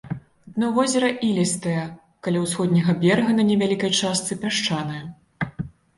[0.53, 1.83] Дно возера ілістае,
[2.27, 5.03] каля ўсходняга берага на невялікай частцы пясчанае.